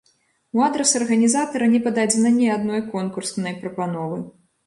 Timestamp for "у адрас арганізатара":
0.59-1.67